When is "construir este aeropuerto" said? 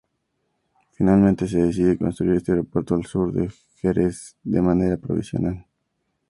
1.99-2.95